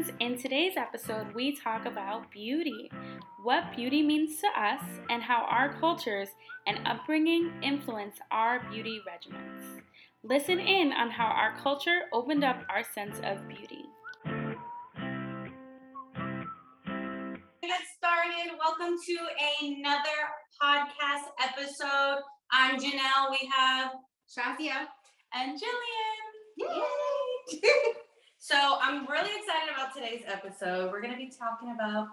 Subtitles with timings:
[0.00, 0.12] friends.
[0.20, 2.90] In today's episode, we talk about beauty,
[3.42, 6.28] what beauty means to us, and how our cultures
[6.66, 9.82] and upbringing influence our beauty regimens.
[10.22, 13.84] Listen in on how our culture opened up our sense of beauty.
[17.62, 18.52] Get started.
[18.58, 19.18] Welcome to
[19.62, 20.18] another
[20.62, 22.22] podcast episode.
[22.52, 23.30] I'm Janelle.
[23.30, 23.92] We have
[24.28, 24.86] Shazia.
[25.34, 26.82] and Jillian.
[27.62, 27.92] Yay!
[28.42, 30.90] so I'm really excited about today's episode.
[30.90, 32.08] We're gonna be talking about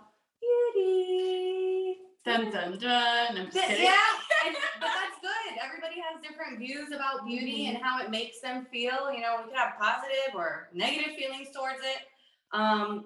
[0.74, 1.96] beauty.
[2.26, 3.38] Dun dun dun.
[3.38, 3.86] I'm just kidding.
[3.86, 3.96] Yeah,
[4.46, 5.58] and, but that's good.
[5.64, 9.10] Everybody has different views about beauty and how it makes them feel.
[9.10, 12.02] You know, we could have positive or negative feelings towards it.
[12.52, 13.06] Um,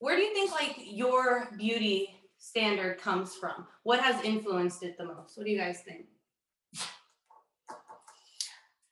[0.00, 3.68] where do you think like your beauty standard comes from?
[3.84, 5.38] What has influenced it the most?
[5.38, 6.06] What do you guys think?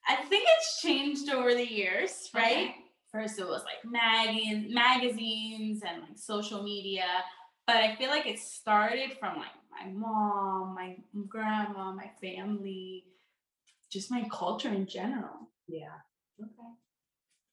[0.08, 2.68] I think it's changed over the years, right?
[2.68, 2.74] Okay.
[3.12, 7.06] First it was like magazines, magazines and like social media.
[7.66, 10.96] But I feel like it started from like my mom, my
[11.28, 13.04] grandma, my family,
[13.90, 15.50] just my culture in general.
[15.68, 15.94] Yeah.
[16.40, 16.68] Okay.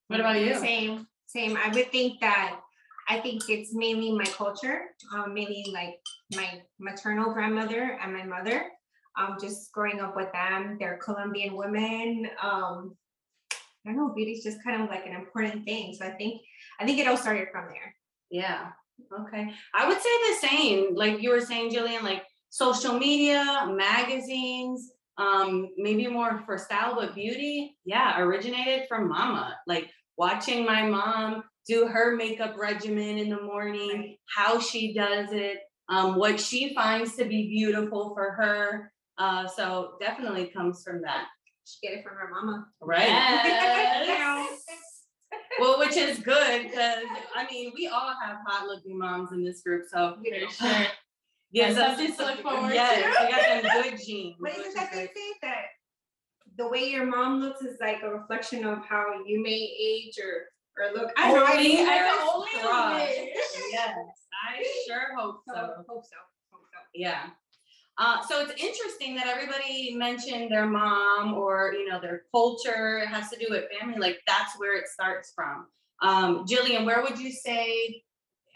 [0.07, 0.55] What about you?
[0.55, 1.57] Same, same.
[1.57, 2.59] I would think that
[3.09, 4.81] I think it's mainly my culture,
[5.13, 5.99] um, mainly like
[6.35, 8.65] my maternal grandmother and my mother.
[9.17, 12.29] Um, just growing up with them, they're Colombian women.
[12.41, 12.95] Um,
[13.87, 15.95] I don't know, beauty's just kind of like an important thing.
[15.97, 16.41] So I think
[16.79, 17.95] I think it all started from there.
[18.29, 18.69] Yeah.
[19.19, 19.49] Okay.
[19.73, 20.95] I would say the same.
[20.95, 27.15] Like you were saying, Jillian, like social media, magazines, um, maybe more for style, but
[27.15, 29.55] beauty, yeah, originated from mama.
[29.67, 35.59] Like watching my mom do her makeup regimen in the morning, how she does it,
[35.89, 38.91] um, what she finds to be beautiful for her.
[39.17, 41.25] Uh, so definitely comes from that.
[41.67, 42.67] She get it from her mama.
[42.81, 43.07] Right.
[43.07, 44.61] Yes.
[45.59, 47.03] Well, which is good because
[47.35, 50.47] I mean we all have hot looking moms in this group, so You know.
[50.49, 50.85] For sure.
[51.53, 53.25] gives That's us something to look forward yes, to.
[53.25, 54.35] we got them good genes.
[54.39, 55.63] But which isn't that they say that
[56.57, 59.49] the way your mom looks is like a reflection of how you may
[59.79, 60.45] age or
[60.79, 61.11] or look?
[61.17, 61.45] I don't know.
[61.45, 63.11] I Only mean, I I can only cross.
[63.71, 63.97] Yes,
[64.47, 65.61] I sure hope so, so.
[65.89, 66.17] hope so.
[66.51, 66.79] Hope so.
[66.93, 67.29] Yeah.
[67.99, 73.07] Uh, so it's interesting that everybody mentioned their mom or you know their culture it
[73.07, 73.97] has to do with family.
[73.97, 75.65] Like that's where it starts from.
[76.01, 78.03] Um, Jillian, where would you say,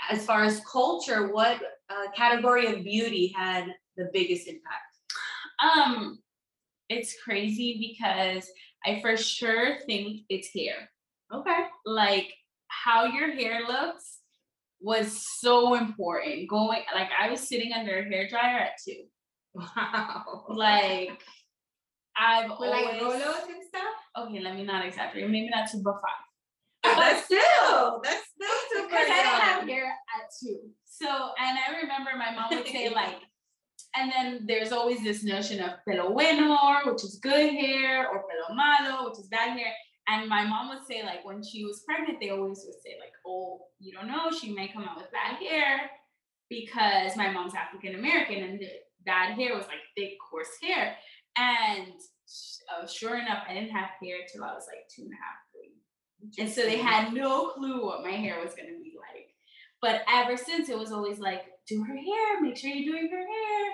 [0.09, 1.59] as far as culture, what
[1.89, 3.65] uh, category of beauty had
[3.97, 4.91] the biggest impact?
[5.63, 6.19] Um,
[6.89, 8.47] it's crazy because
[8.85, 10.89] I for sure think it's hair.
[11.33, 11.65] Okay.
[11.85, 12.33] Like
[12.67, 14.19] how your hair looks
[14.81, 16.49] was so important.
[16.49, 19.03] Going like I was sitting under a hair dryer at two.
[19.55, 20.45] Wow.
[20.49, 21.21] Like
[22.17, 23.95] I've With like always rolos and stuff.
[24.17, 25.29] okay, let me not exaggerate.
[25.29, 26.97] Maybe not two, but five.
[26.97, 30.59] That's still that's still super Because I didn't have hair at two.
[30.85, 33.15] So, and I remember my mom would say like,
[33.95, 38.55] and then there's always this notion of pelo bueno, which is good hair, or pelo
[38.55, 39.73] malo, which is bad hair.
[40.07, 43.13] And my mom would say like when she was pregnant, they always would say like,
[43.25, 45.89] oh, you don't know, she may come out with bad hair
[46.49, 48.59] because my mom's African American and
[49.05, 50.95] bad hair was like thick, coarse hair.
[51.37, 51.93] And
[52.71, 55.37] uh, sure enough, I didn't have hair till I was like two and a half,
[55.51, 56.43] three.
[56.43, 59.27] And so they had no clue what my hair was gonna be like.
[59.81, 63.17] But ever since it was always like, do her hair, make sure you're doing her
[63.17, 63.71] hair.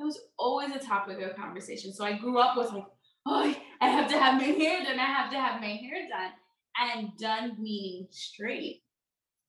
[0.00, 1.92] It was always a topic of conversation.
[1.92, 2.84] So I grew up with like,
[3.26, 6.32] oh, I have to have my hair done, I have to have my hair done.
[6.76, 8.82] And done meaning straight,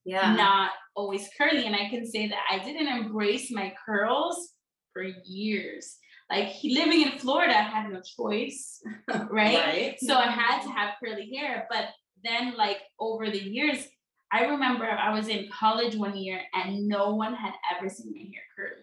[0.04, 0.34] Yeah.
[0.34, 1.66] not always curly.
[1.66, 4.52] And I can say that I didn't embrace my curls
[4.96, 5.98] for years.
[6.30, 8.82] Like he, living in Florida, I had no choice,
[9.30, 9.94] right?
[10.00, 11.68] So I had to have curly hair.
[11.70, 11.88] But
[12.24, 13.86] then, like over the years,
[14.32, 18.22] I remember I was in college one year and no one had ever seen my
[18.22, 18.82] hair curly.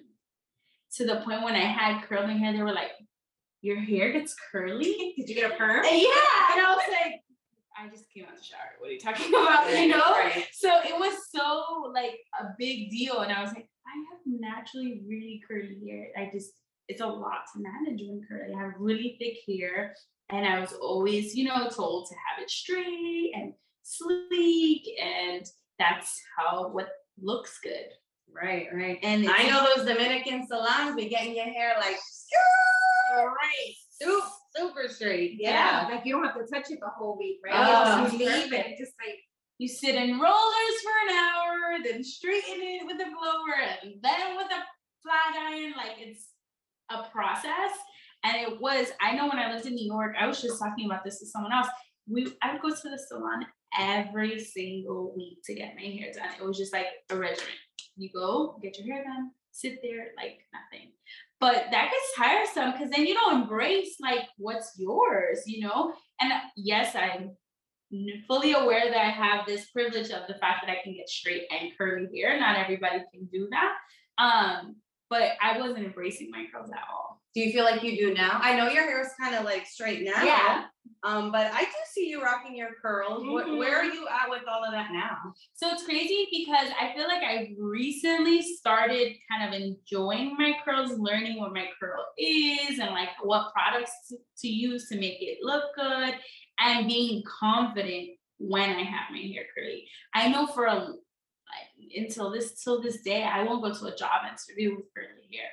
[0.97, 2.91] To the point when I had curly hair, they were like,
[3.62, 5.13] Your hair gets curly?
[5.18, 5.84] Did you get a perm?
[5.84, 6.54] And yeah.
[6.54, 7.21] And I was like,
[7.75, 8.59] I just came out of the shower.
[8.77, 9.69] What are you talking about?
[9.69, 10.12] You know?
[10.12, 10.45] Right.
[10.54, 13.21] So it was so like a big deal.
[13.21, 13.68] And I was like,
[14.44, 16.07] naturally really curly hair.
[16.18, 16.51] I just,
[16.88, 18.54] it's a lot to manage when curly.
[18.54, 19.95] I have really thick hair.
[20.30, 23.54] And I was always, you know, told to have it straight and
[23.84, 24.88] sleek.
[25.01, 25.45] And
[25.80, 26.90] that's how what
[27.22, 27.90] looks good.
[28.34, 28.98] Right, right.
[29.04, 31.98] And I know those Dominican salons be getting your hair like
[33.16, 33.75] Right.
[34.01, 35.38] super, super straight.
[35.40, 35.88] Yeah.
[35.92, 37.54] Like you don't have to touch it the whole week, right?
[37.54, 38.78] Oh, leave it.
[38.78, 39.19] Just like
[39.59, 44.35] You sit in rollers for an hour, then straighten it with a blower, and then
[44.35, 44.63] with a
[45.01, 45.73] flat iron.
[45.77, 46.29] Like it's
[46.89, 47.71] a process.
[48.23, 50.85] And it was, I know when I lived in New York, I was just talking
[50.85, 51.67] about this to someone else.
[52.07, 53.45] we I would go to the salon
[53.77, 56.29] every single week to get my hair done.
[56.39, 57.53] It was just like a regimen.
[57.97, 60.91] You go, get your hair done, sit there like nothing.
[61.39, 65.94] But that gets tiresome because then you don't embrace like what's yours, you know?
[66.21, 67.35] And uh, yes, I'm
[68.28, 71.44] fully aware that I have this privilege of the fact that I can get straight
[71.51, 72.40] and curly hair.
[72.40, 73.74] Not everybody can do that.
[74.24, 74.75] Um,
[75.10, 77.22] but I wasn't embracing my curls at all.
[77.36, 78.40] Do you feel like you do now?
[78.42, 80.24] I know your hair is kind of like straight now.
[80.24, 80.66] Yeah.
[81.04, 83.24] Um, but I do see you rocking your curls.
[83.24, 85.18] Wh- Where are you at with all of that now?
[85.56, 90.92] So it's crazy because I feel like I recently started kind of enjoying my curls,
[90.98, 93.92] learning what my curl is and like what products
[94.40, 96.16] to use to make it look good
[96.59, 99.88] and being confident when I have my hair curly.
[100.13, 100.94] I know for a
[101.95, 105.50] until this till this day, I won't go to a job interview with curly hair.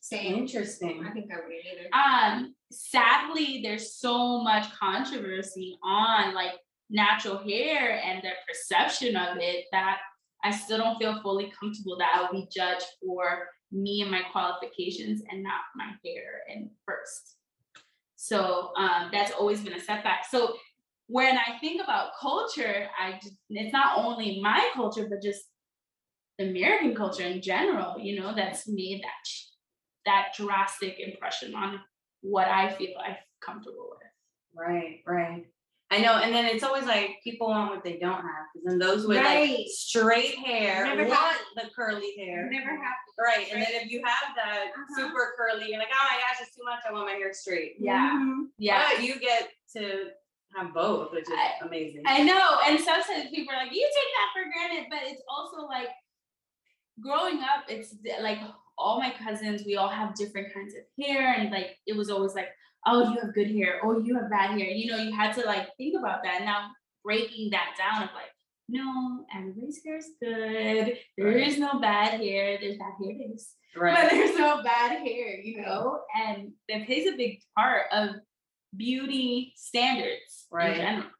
[0.00, 0.34] Same.
[0.34, 1.04] Interesting.
[1.08, 1.88] I think I wouldn't either.
[1.94, 6.52] um sadly there's so much controversy on like
[6.90, 9.98] natural hair and the perception of it that
[10.44, 15.22] I still don't feel fully comfortable that I'll be judged for me and my qualifications
[15.30, 17.36] and not my hair and first.
[18.22, 20.24] So um that's always been a setback.
[20.30, 20.54] So
[21.08, 25.42] when I think about culture, I just it's not only my culture, but just
[26.38, 29.24] the American culture in general, you know, that's made that
[30.06, 31.80] that drastic impression on
[32.20, 34.08] what I feel I'm comfortable with.
[34.54, 35.44] Right, right.
[35.92, 38.78] I know, and then it's always like people want what they don't have, because then
[38.78, 39.68] those with like Right.
[39.68, 42.48] straight hair Never want have the curly hair.
[42.50, 43.14] Never happened.
[43.18, 44.94] Right, and then if you have that Uh-huh.
[44.96, 46.80] super curly, you're like, oh my gosh, it's too much.
[46.88, 47.74] I want my hair straight.
[47.78, 48.10] Yeah.
[48.18, 48.46] Mhm.
[48.56, 48.88] Yeah.
[48.94, 50.10] But you get to
[50.56, 52.02] have both, which is I- amazing.
[52.06, 52.58] I know.
[52.66, 55.88] And sometimes people are like, you take that for granted, but it's also like
[57.00, 58.38] growing up, it's d- like
[58.78, 61.34] all my cousins, we all have different kinds of hair.
[61.34, 62.48] And like it was always like,
[62.86, 64.70] oh, you have good hair, oh, you have bad hair.
[64.70, 66.42] You know, you had to like think about that.
[66.42, 66.70] Now
[67.04, 68.30] breaking that down of like,
[68.68, 70.98] no, everybody's hair is good.
[71.18, 71.46] There Right.
[71.48, 72.58] is no bad hair.
[72.60, 73.54] There's bad hair days.
[73.76, 73.94] right.
[74.02, 78.10] but there's no bad hair, you know, and that plays a big part of
[78.76, 80.72] beauty standards Right.
[80.72, 81.10] in general.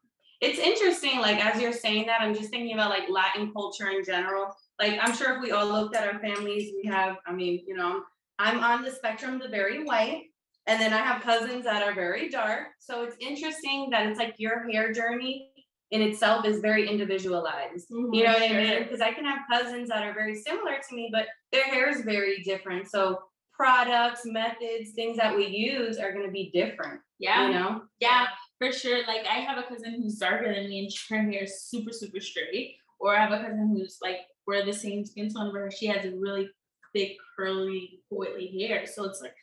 [0.40, 4.04] it's interesting, like as you're saying that, I'm just thinking about like Latin culture in
[4.04, 4.54] general.
[4.80, 7.74] Like I'm sure if we all looked at our families, we have, I mean, you
[7.76, 8.02] know,
[8.38, 10.24] I'm on the spectrum, the very white.
[10.66, 12.68] And then I have cousins that are very dark.
[12.78, 15.50] So it's interesting that it's like your hair journey
[15.90, 17.88] in itself is very individualized.
[17.90, 18.82] Mm-hmm, you know what I mean?
[18.84, 22.02] Because I can have cousins that are very similar to me, but their hair is
[22.02, 22.88] very different.
[22.88, 23.18] So
[23.52, 27.82] products, methods, things that we use are gonna be different, Yeah, you know?
[28.00, 28.26] yeah,
[28.58, 29.06] for sure.
[29.06, 32.20] Like I have a cousin who's darker than me and her hair is super, super
[32.20, 32.76] straight.
[32.98, 36.04] Or I have a cousin who's like, we're the same skin tone, but she has
[36.06, 36.48] a really
[36.94, 38.86] thick, curly, coily hair.
[38.86, 39.34] So it's like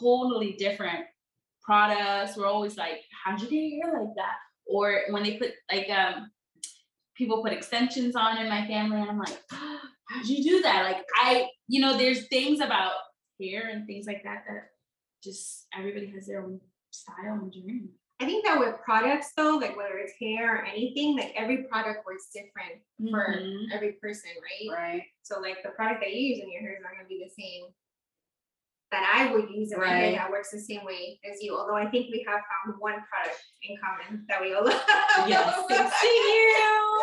[0.00, 1.04] totally different
[1.62, 2.36] products.
[2.36, 4.36] We're always like, how'd you get your hair like that?
[4.66, 6.30] Or when they put like um
[7.16, 10.84] people put extensions on in my family, and I'm like, how'd you do that?
[10.84, 12.92] Like I, you know, there's things about
[13.40, 14.70] hair and things like that that
[15.22, 16.60] just everybody has their own
[16.90, 17.88] style and journey.
[18.20, 22.06] I think that with products though, like whether it's hair or anything, like every product
[22.06, 22.80] works different
[23.10, 23.72] for Mhm.
[23.72, 24.78] every person, right?
[24.78, 25.02] Right.
[25.22, 27.30] So like the product that you use in your hair is not gonna be the
[27.30, 27.66] same
[28.94, 30.14] that I would use hair Right.
[30.14, 31.56] that works the same way as you.
[31.58, 34.80] Although I think we have found one product in common that we all love.
[35.26, 37.02] Yes, Thanks to you.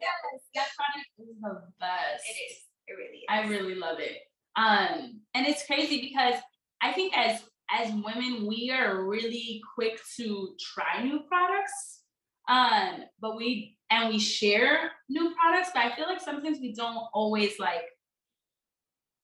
[0.00, 2.24] Yes, that product is the best.
[2.30, 2.56] It is.
[2.86, 3.24] It really is.
[3.28, 4.18] I really love it.
[4.56, 6.40] Um, and it's crazy because
[6.80, 12.02] I think as as women, we are really quick to try new products.
[12.48, 17.06] Um, but we and we share new products, but I feel like sometimes we don't
[17.12, 17.86] always like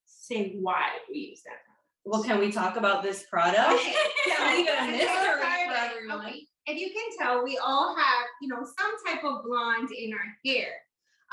[0.07, 1.59] say why we use that
[2.05, 3.59] Well, can we talk about this product?
[3.59, 3.95] Okay,
[4.27, 5.09] so Leave it a mystery
[5.69, 6.27] for everyone.
[6.27, 10.13] okay, If you can tell, we all have, you know, some type of blonde in
[10.13, 10.69] our hair.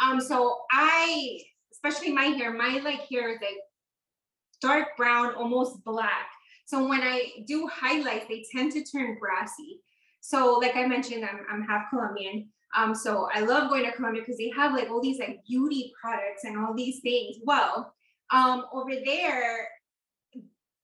[0.01, 1.39] Um, so I,
[1.71, 3.57] especially my hair, my like hair is like
[4.61, 6.27] dark brown, almost black.
[6.65, 9.79] So when I do highlights, they tend to turn grassy.
[10.19, 12.49] So like I mentioned, I'm, I'm half Colombian.
[12.75, 15.93] Um, so I love going to Colombia because they have like all these like beauty
[15.99, 17.37] products and all these things.
[17.43, 17.93] Well,
[18.31, 19.69] um, over there,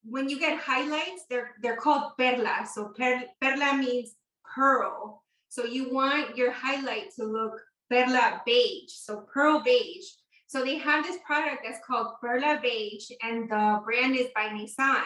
[0.03, 2.67] when you get highlights, they're they're called perlas.
[2.67, 4.15] So per, perla means
[4.55, 5.23] pearl.
[5.49, 7.53] So you want your highlight to look
[7.89, 10.05] perla beige, so pearl beige.
[10.53, 15.01] So they have this product that's called Perla Beige, and the brand is by Nissan.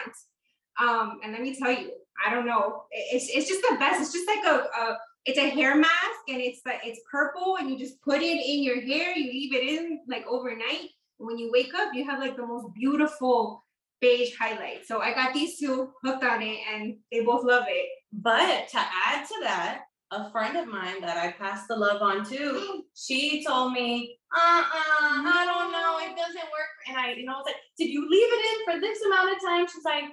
[0.78, 1.90] Um, and let me tell you,
[2.22, 4.02] I don't know, it's it's just the best.
[4.02, 7.70] It's just like a, a it's a hair mask, and it's like it's purple, and
[7.70, 9.16] you just put it in your hair.
[9.16, 10.90] You leave it in like overnight.
[11.16, 13.64] When you wake up, you have like the most beautiful
[14.00, 14.86] beige highlight.
[14.86, 17.88] So I got these two hooked on it, and they both love it.
[18.12, 22.24] But to add to that, a friend of mine that I passed the love on
[22.30, 26.72] to, she told me, uh-uh, I don't know, it doesn't work.
[26.88, 29.34] And I, you know, I was like, did you leave it in for this amount
[29.34, 29.66] of time?
[29.66, 30.04] She's like,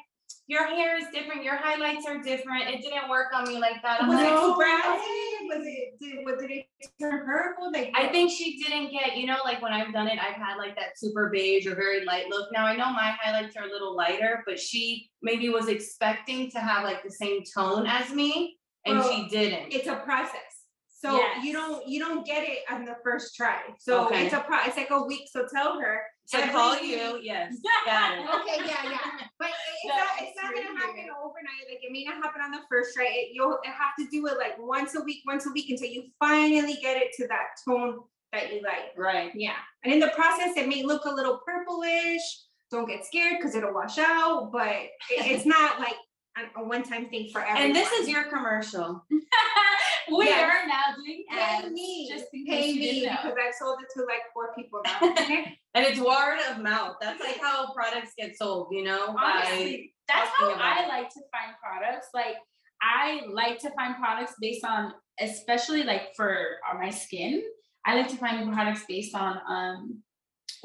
[0.47, 2.69] your hair is different, your highlights are different.
[2.69, 4.03] It didn't work on me like that.
[4.03, 4.33] I'm Was like,
[5.51, 5.59] it "Oh, too brown?
[5.59, 6.65] Was it, did, what, did it
[6.99, 7.71] turn purple?
[7.71, 10.57] Like, I think she didn't get, you know, like when I've done it, I've had
[10.57, 12.51] like that super beige or very light look.
[12.51, 16.59] Now I know my highlights are a little lighter, but she maybe was expecting to
[16.59, 19.71] have like the same tone as me and she didn't.
[19.73, 20.41] it's a process.
[20.87, 23.59] So you don't, you don't get it on the first try.
[23.79, 24.25] So Okay.
[24.25, 25.27] it's a pro, it's like a week.
[25.31, 26.01] So tell her.
[26.31, 27.55] To every call week- you, yes,
[27.85, 28.25] got it.
[28.25, 28.97] Okay, yeah, yeah.
[29.37, 29.53] But it-
[29.83, 31.65] it's No, not, it's it's not really gonna happen overnight.
[31.69, 33.05] Like it may not happen on the first try.
[33.05, 36.03] It, you'll have to do it like once a week, once a week until you
[36.19, 37.99] finally get it to that tone
[38.33, 38.97] that you like.
[38.97, 39.31] Right.
[39.35, 39.53] Yeah.
[39.83, 42.21] And in the process, it may look a little purplish.
[42.71, 45.95] Don't get scared because it'll wash out, but it, it's not like
[46.37, 47.63] a, a one-time thing for everyone.
[47.67, 49.03] And this is your commercial.
[50.07, 50.43] We Yes.
[50.43, 53.19] are now doing pay ads, me, just in pay case you me didn't know.
[53.23, 54.99] because I've sold it to like four people now.
[55.73, 56.97] And it's word of mouth.
[57.01, 59.15] That's like how products get sold, you know?
[59.19, 62.09] Honestly, that's how I like to find products.
[62.13, 62.35] Like
[62.83, 66.37] I like to find products based on, especially like for
[66.71, 67.41] uh, my skin.
[67.83, 70.03] I like to find products based on um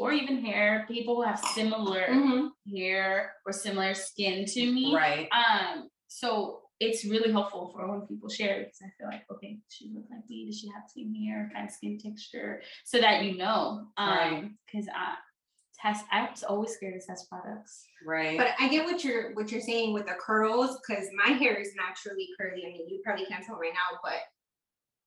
[0.01, 0.85] or even hair.
[0.89, 2.51] People who have similar Mhm.
[2.75, 4.95] hair or similar skin to me.
[4.95, 5.29] Right.
[5.33, 9.75] Um, so it's really helpful for when people share because I feel like, okay, does
[9.75, 10.47] she look like me?
[10.47, 12.63] Does she have the same hair, kind of skin texture?
[12.85, 13.89] So that you know.
[13.99, 14.33] Right.
[14.39, 15.17] Um, because I
[15.83, 17.87] test I was always scared to test products.
[18.05, 18.39] Right.
[18.39, 21.75] But I get what you're what you're saying with the curls because my hair is
[21.75, 22.65] naturally curly.
[22.67, 24.21] I mean, you probably can't tell right now, but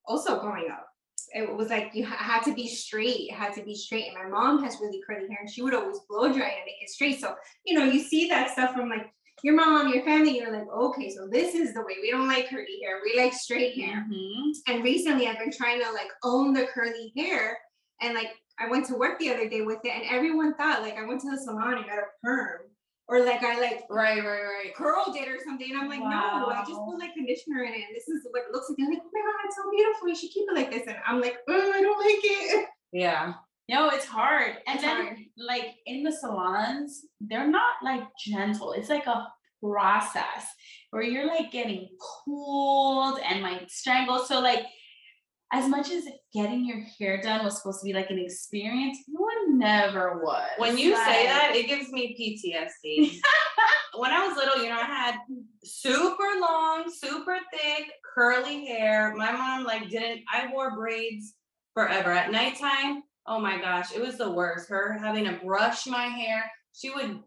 [0.06, 0.86] also growing up,
[1.34, 3.30] it was like you had to be straight.
[3.30, 4.08] It had to be straight.
[4.08, 6.82] And my mom has really curly hair, and she would always blow dry and make
[6.82, 7.20] it straight.
[7.20, 7.36] So
[7.66, 9.12] you know, you see that stuff from like
[9.44, 10.38] your mom, your family.
[10.38, 11.96] You're like, okay, so this is the way.
[12.02, 13.02] We don't like curly hair.
[13.04, 14.06] We like straight hair.
[14.10, 14.54] Mhm.
[14.68, 17.58] And recently, I've been trying to like own the curly hair,
[18.02, 20.98] and like I went to work the other day with it, and everyone thought like
[20.98, 22.60] I went to the salon and got a perm,
[23.08, 24.76] or like I like right, right, right.
[24.76, 25.70] curled it or something.
[25.70, 26.08] And I'm like, no,
[26.52, 27.84] I just put like conditioner in it.
[27.88, 28.78] And this is what it looks like.
[28.78, 30.08] They're like, oh my god, it's so beautiful.
[30.08, 30.88] You should keep it like this.
[30.88, 32.68] And I'm like, oh, I don't like it.
[32.92, 33.34] Yeah.
[33.70, 34.58] No, it's hard.
[34.68, 35.18] And It's then hard.
[35.38, 38.74] like in the salons, they're not like gentle.
[38.74, 39.28] It's like a
[39.62, 40.46] process
[40.92, 41.90] where you're like getting
[42.26, 44.28] pulled and like strangled.
[44.28, 44.66] So like
[45.54, 49.50] as much as getting your hair done was supposed to be like an experience, it
[49.50, 50.50] never was.
[50.58, 53.20] When you say that, it gives me PTSD.
[54.00, 55.16] when I was little, you know, I had
[55.64, 59.14] super long, super thick, curly hair.
[59.16, 60.22] My mom like didn't.
[60.32, 61.36] I wore braids
[61.76, 62.12] forever.
[62.12, 64.70] At nighttime, oh my gosh, it was the worst.
[64.70, 66.44] Her having to brush my hair.
[66.74, 67.20] She would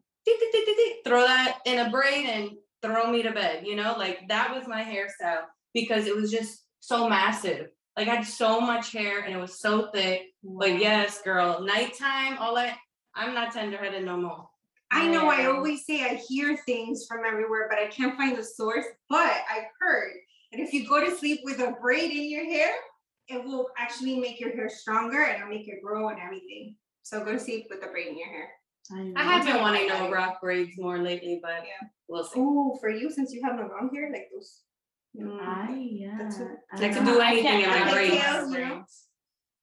[1.07, 2.51] throw that in a braid and
[2.83, 3.65] throw me to bed.
[3.65, 7.69] You know, like that was my hairstyle because it was just so massive.
[7.97, 10.23] Like I had so much hair and it was so thick.
[10.43, 12.77] But yes, girl, nighttime, all that.
[13.15, 14.49] I'm not tenderheaded no more.
[14.91, 18.45] I know I always say I hear things from everywhere, but I can't find the
[18.45, 18.85] source.
[19.09, 20.13] But I've heard
[20.53, 22.71] that if you go to sleep with a braid in your hair,
[23.29, 26.77] it will actually make your hair stronger and it'll make it grow and everything.
[27.03, 28.49] So go to sleep with a braid in your hair.
[28.93, 29.13] I.
[29.17, 31.89] I have been wanting to rock braids more lately, but Yeah.
[32.07, 32.39] we'll see.
[32.39, 34.61] Oh, for you, since you have no long hair, like those.
[35.21, 35.41] Mm.
[35.41, 36.17] I yeah.
[36.19, 36.49] That's it.
[36.73, 37.15] I I don't could know.
[37.15, 38.15] do anything can't- in my like braids.
[38.25, 38.53] braids.
[38.53, 38.85] You know?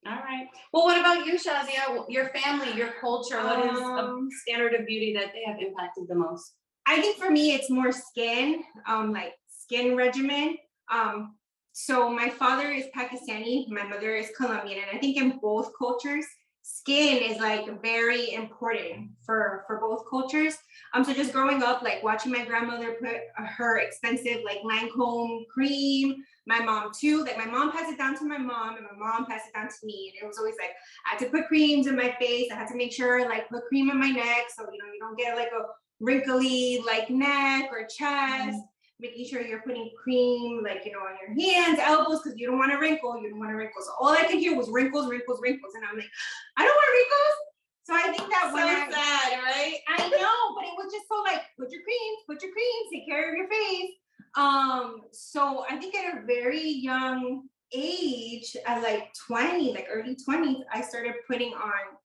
[0.05, 0.47] All right.
[0.73, 2.05] Well, what about you, Shazia?
[2.09, 6.07] Your family, your culture, what is a Um, standard of beauty that they have impacted
[6.09, 6.55] the most?
[6.85, 10.57] I think for me, it's more skin, um, like skin regimen.
[10.91, 11.37] Um,
[11.71, 16.25] so my father is Pakistani, my mother is Colombian, and I think in both cultures,
[16.63, 20.55] skin is like very important for for both cultures.
[20.93, 26.15] Um, so just growing up, like watching my grandmother put her expensive like Lancome cream,
[26.47, 27.23] my mom too.
[27.23, 29.67] Like my mom passed it down to my mom, and my mom passed it down
[29.67, 30.71] to me, and it was always like
[31.05, 32.49] I had to put creams in my face.
[32.51, 34.99] I had to make sure like put cream in my neck, so you know you
[34.99, 35.65] don't get like a
[35.99, 38.57] wrinkly like neck or chest.
[39.03, 42.57] Making sure you're putting cream like you know on your hands, elbows, because you don't
[42.57, 43.21] want to wrinkle.
[43.21, 43.81] You don't want to wrinkle.
[43.83, 46.09] So all I could hear was wrinkles, wrinkles, wrinkles, and I'm like,
[46.57, 47.35] I don't want wrinkles.
[47.83, 49.77] So I think that was So when I, sad, right?
[49.89, 53.05] I know, but it was just so like, put your creams, put your creams, take
[53.05, 53.91] care of your face.
[54.37, 60.61] Um, so I think at a very young age, at like 20, like early 20s,
[60.71, 61.97] I started putting on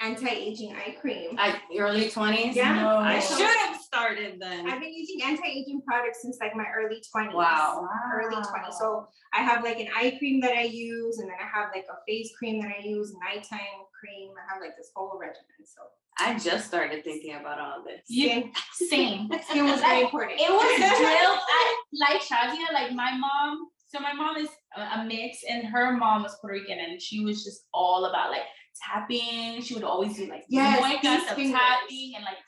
[0.00, 1.38] anti-aging eye cream.
[1.38, 2.56] At early twenties?
[2.56, 2.74] Yeah.
[2.74, 2.88] No.
[2.96, 4.68] I I should have started then.
[4.68, 7.34] I've been using anti-aging products since like my early 20s.
[7.34, 7.88] Wow.
[8.14, 8.72] Early 20s.
[8.78, 11.86] So I have like an eye cream that I use, and then I have like
[11.90, 14.30] a face cream that I use, nighttime cream.
[14.38, 15.64] I have like this whole regimen.
[15.64, 15.82] So
[16.18, 18.02] I just started thinking about all this.
[18.08, 19.28] You same.
[19.48, 20.40] skin was very important.
[20.40, 21.40] It was drilled.
[21.48, 25.96] I like Shazia, like my mom So my mom is a, a mix, and her
[25.96, 29.60] mom was Puerto Rican, and she was just all about like tapping.
[29.62, 32.38] She would always do like Yes, muecas of tapping, and like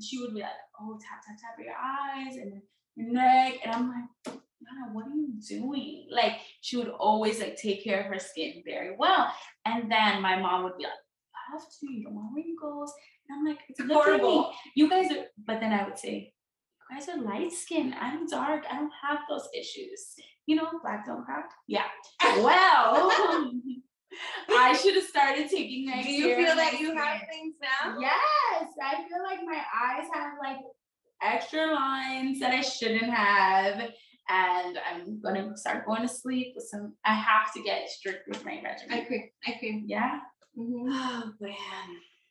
[0.00, 2.62] she would be like, "Oh, tap tap tap your eyes and
[2.96, 6.06] your neck," and I'm like, Nana, what are you doing?
[6.10, 9.32] Like she would always like take care of her skin very well,
[9.64, 12.92] and then my mom would be like, I have to, you don't want wrinkles,"
[13.28, 14.20] and I'm like, It's "Look at me.
[14.20, 14.52] horrible.
[14.74, 16.32] You guys are," but then I would say,
[16.90, 17.94] "You guys are light skinned.
[17.94, 18.64] I'm dark.
[18.70, 20.14] I don't have those issues."
[20.46, 21.50] You know, black don't crack.
[21.68, 21.84] Yeah.
[22.42, 23.10] Well,
[24.50, 26.02] I should have started taking my.
[26.02, 27.96] Do you care feel of that my you have things now?
[28.00, 30.58] Yes, I feel like my eyes have like
[31.22, 33.90] extra lines that I shouldn't have.
[34.28, 36.94] And I'm gonna start going to sleep with some.
[37.04, 38.92] I have to get strict with my regimen.
[38.92, 39.04] I regimen.
[39.04, 39.82] agree, I agree.
[39.86, 40.20] Yeah.
[40.56, 40.84] Mhm.
[40.88, 41.56] Oh, man.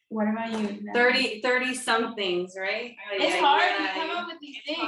[0.10, 0.80] What about you?
[0.84, 0.94] Nana?
[0.94, 2.96] 30, 30 somethings, right?
[3.14, 4.80] It's Ay, ay, hard to come up with these things.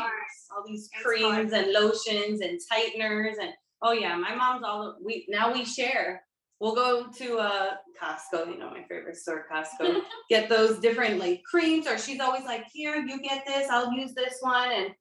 [0.55, 5.25] all these It's creams and lotions and tighteners and oh yeah, my mom's all we
[5.29, 6.23] now we share.
[6.63, 11.43] We'll go to uh Costco, you know, my favorite store, Costco, get those different like
[11.43, 14.71] creams, or she's always like, here, you get this, I'll use this one.
[14.71, 14.91] And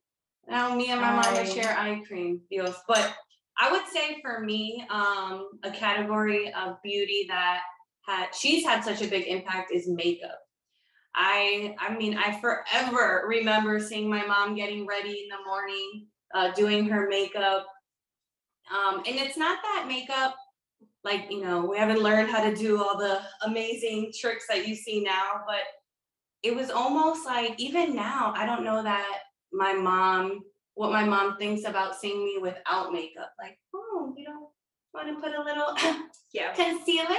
[0.48, 2.74] now me and my mom share eye cream deals.
[2.88, 3.14] But
[3.60, 7.60] I would say for me, um, a category of beauty that
[8.08, 10.40] had she's had such a big impact is makeup.
[11.14, 16.50] I I mean I forever remember seeing my mom getting ready in the morning, uh,
[16.54, 17.68] doing her makeup.
[18.74, 20.34] Um, and it's not that makeup,
[21.04, 24.74] like you know, we haven't learned how to do all the amazing tricks that you
[24.74, 25.60] see now, but
[26.42, 29.18] it was almost like even now, I don't know that
[29.52, 30.40] my mom,
[30.74, 33.32] what my mom thinks about seeing me without makeup.
[33.40, 34.48] Like, oh, you don't
[34.94, 35.74] want to put a little
[36.32, 37.16] Yeah, concealer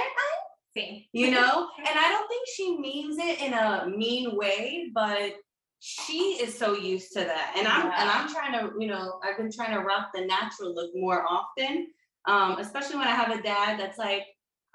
[0.76, 1.02] same.
[1.12, 5.34] you know and i don't think she means it in a mean way but
[5.78, 9.36] she is so used to that and i'm and i'm trying to you know i've
[9.36, 11.88] been trying to rock the natural look more often
[12.26, 14.24] um especially when i have a dad that's like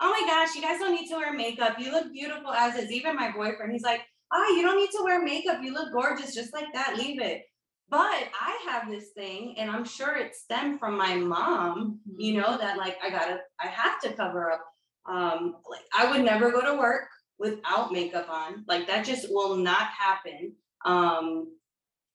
[0.02, 1.78] oh my gosh you guys don't need to wear makeup.
[1.78, 2.92] You look beautiful as is.
[2.92, 5.60] Even my boyfriend he's like oh you don't need to wear makeup.
[5.62, 6.98] You look gorgeous just like that.
[6.98, 7.44] Leave it.
[7.90, 12.56] But i have this thing and i'm sure it stemmed from my mom you know
[12.56, 14.64] that like i gotta i have to cover up
[15.10, 17.08] um like i would never go to work
[17.40, 18.66] without makeup on.
[18.68, 20.54] Like that just will not happen.
[20.86, 21.56] Um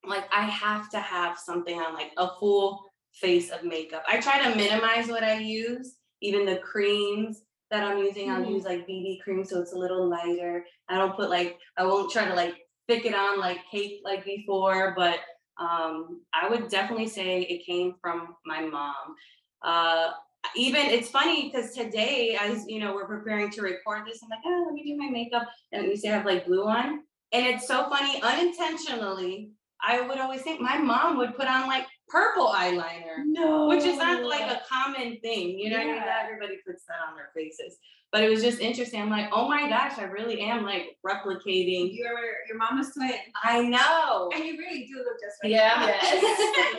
[0.06, 4.02] like i have to have something on like a full face of makeup.
[4.08, 8.52] I try to minimize what i use even the creams that i'm using i'll Mhm.
[8.54, 10.64] use like bb cream so it's a little lighter.
[10.88, 12.56] I don't put like i won't try to like
[12.88, 15.20] thick it on like cake like before but
[15.58, 19.14] um i would definitely say it came from my mom.
[19.62, 20.10] Uh
[20.56, 24.40] even it's funny because today as you know we're preparing to record this i'm like
[24.44, 27.00] oh let me do my makeup and we say i have like blue on.
[27.32, 29.50] And it's so funny unintentionally
[29.82, 33.66] i would always think my mom would put on like purple eyeliner No.
[33.66, 36.84] which is not like a common thing you know what i mean not everybody puts
[36.86, 37.76] that on their faces
[38.12, 41.96] but it was just interesting i'm like oh my gosh i really am like replicating
[41.96, 43.10] Your your mama's twin,
[43.42, 45.50] i know and you really do look just like.
[45.50, 45.86] Yeah.
[45.86, 46.14] Yes.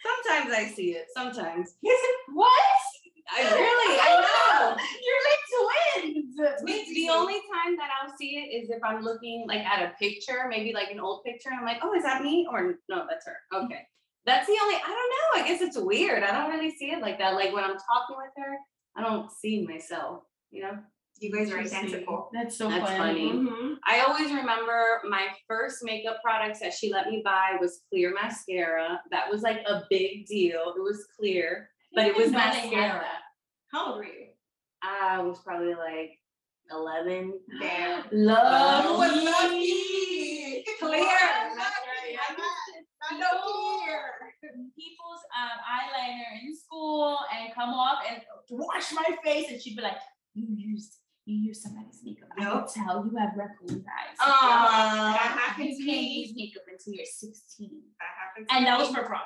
[0.24, 1.74] sometimes i see it sometimes
[2.32, 2.52] what?
[3.36, 6.36] I really i know You're like twins.
[6.36, 9.92] The, the only time that I'll see it is if I'm looking like at a
[9.98, 12.46] picture, maybe like an old picture, and I'm like, oh, is that me?
[12.50, 13.36] Or no, that's her.
[13.52, 13.80] Okay.
[14.26, 14.88] That's the only, I don't
[15.40, 15.42] know.
[15.44, 16.22] I guess it's weird.
[16.22, 17.34] I don't really see it like that.
[17.34, 18.56] Like when I'm talking with her,
[18.96, 20.78] I don't see myself, you know?
[21.20, 21.78] You guys are Interesting.
[21.90, 22.30] identical.
[22.32, 23.30] That's so That's funny.
[23.30, 23.32] funny.
[23.32, 23.74] Mhm.
[23.86, 29.00] I always remember my first makeup products that she let me buy was clear mascara.
[29.10, 30.72] That was like a big deal.
[30.76, 33.04] It was clear, but it was Know they had mascara.
[33.72, 34.26] How old were you?
[34.82, 36.18] I was probably like
[36.70, 37.32] 11.
[37.60, 38.04] Damn.
[38.12, 38.84] Love.
[38.84, 40.64] You was lucky.
[40.78, 41.04] Clear.
[41.04, 42.16] That's right.
[42.16, 42.34] I
[43.02, 44.62] I used know to here.
[44.76, 49.82] people's um, eyeliner in school and come off and wash my face, and she'd be
[49.82, 49.96] like,
[50.34, 52.28] "You used you used somebody's makeup.
[52.38, 54.16] I can tell you have raccoon eyes.
[54.18, 55.12] Aww.
[55.12, 56.24] That happened you to can't me.
[56.26, 59.20] use makeup until you're 16, That happened to and that was for prom.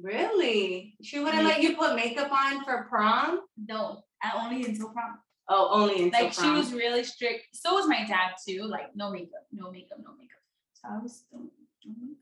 [0.00, 0.94] Really?
[1.02, 3.40] She wouldn't let you put makeup on for prom?
[3.56, 5.18] No, I only until prom.
[5.48, 7.46] Oh, only until Like she was really strict.
[7.54, 8.64] So was my dad too.
[8.64, 10.40] Like no makeup, no makeup, no makeup.
[10.74, 11.50] So I was don't,
[11.84, 12.16] don't.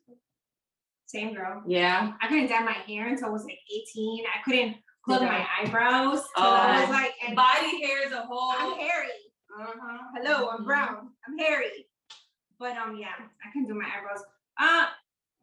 [1.06, 1.62] Same girl.
[1.66, 2.12] Yeah.
[2.20, 4.24] I couldn't dye my hair until I was like 18.
[4.26, 4.76] I couldn't
[5.08, 5.26] Did I?
[5.26, 6.22] my eyebrows.
[6.36, 6.92] till I was Oh.
[6.92, 8.52] like, and Body hair is a whole.
[8.58, 9.08] I'm hairy.
[9.60, 9.98] Uh-huh.
[10.16, 11.10] Hello, I'm brown.
[11.28, 11.86] I'm hairy.
[12.58, 13.12] But um, yeah,
[13.46, 14.22] I can do my eyebrows.
[14.60, 14.86] Uh,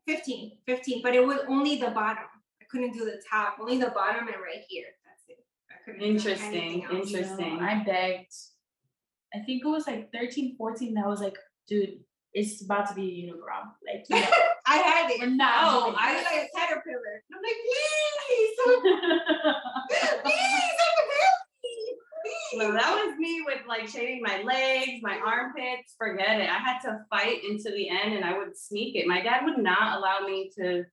[0.08, 2.24] 15, 15, but it was only the bottom.
[2.62, 4.88] I couldn't do the top, only the bottom and right here.
[5.06, 5.46] That's it.
[5.70, 7.60] I couldn't interesting, interesting.
[7.60, 8.34] I begged.
[9.34, 11.38] I think it was like 13, 14 that I was like,
[11.68, 12.00] dude,
[12.34, 13.72] it's about to be a unibrow.
[13.86, 14.30] Like, you know,
[14.66, 15.30] I had it.
[15.30, 17.24] No, oh, I was like a caterpillar.
[17.34, 18.58] I'm like, please.
[22.54, 25.96] no, that was me with like shaving my legs, my armpits.
[25.98, 26.50] Forget it.
[26.50, 29.08] I had to fight into the end, and I would sneak it.
[29.08, 30.84] My dad would not allow me to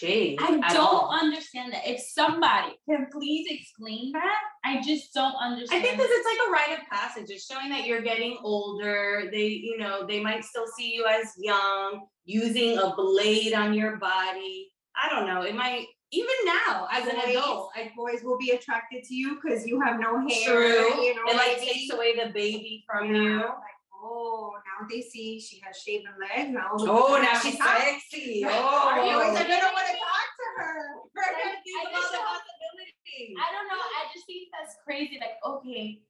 [0.00, 0.38] shave.
[0.40, 1.10] I don't all.
[1.12, 1.86] understand that.
[1.86, 5.82] If somebody can please explain that, I just don't understand.
[5.82, 7.26] I think because it's like a rite of passage.
[7.28, 9.28] It's showing that you're getting older.
[9.30, 13.96] They, you know, they might still see you as young, using a blade on your
[13.96, 14.72] body.
[14.96, 15.42] I don't know.
[15.42, 17.70] It might even now as an adult.
[17.76, 20.46] I, Boys will be attracted to you because you have no hair.
[20.46, 21.02] true.
[21.02, 23.36] You know, it like takes away the baby from Yeah, you.
[23.38, 26.50] like, oh, now they see she has shaven legs.
[26.50, 27.40] Now Oh, now her.
[27.40, 27.78] she's Huh?
[27.80, 28.42] sexy.
[28.44, 28.54] Right.
[28.56, 30.94] Oh, Are you Boys are gonna want to talk to her.
[31.16, 33.74] Like, Think I of just all the don't- I don't know.
[33.76, 35.18] I just think that's crazy.
[35.20, 36.00] Like, okay,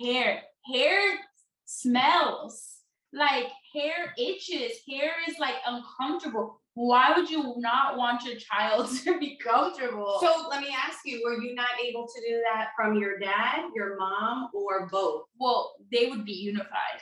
[0.00, 0.42] hair,
[0.72, 1.00] hair
[1.64, 2.72] smells.
[3.12, 4.72] Like hair itches.
[4.88, 6.60] Hair is like uncomfortable.
[6.78, 10.18] Why would you not want your child to be comfortable?
[10.20, 13.62] So let me ask you, were you not able to do that from your dad,
[13.74, 15.22] your mom, or both?
[15.40, 17.00] well, they would be unified.